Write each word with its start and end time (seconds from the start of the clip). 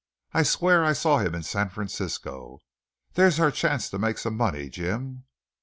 I 0.33 0.41
swear 0.41 0.83
I 0.83 0.93
saw 0.93 1.19
him 1.19 1.35
in 1.35 1.43
San 1.43 1.69
Francisco. 1.69 2.57
There's 3.13 3.39
our 3.39 3.51
chance 3.51 3.87
to 3.91 3.99
make 3.99 4.17
some 4.17 4.35
money, 4.35 4.67
Jim." 4.67 5.25